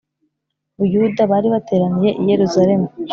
[0.79, 2.87] Buyuda bari bateraniye iyeruzaremu